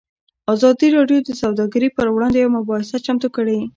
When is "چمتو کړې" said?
3.05-3.59